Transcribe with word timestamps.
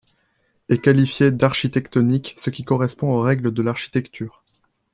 Est 0.69 0.79
qualifié 0.81 1.29
d'architectonique 1.29 2.33
ce 2.39 2.49
qui 2.49 2.63
correspond 2.63 3.13
aux 3.13 3.21
règles 3.21 3.53
de 3.53 3.61
l'Architecture. 3.61 4.43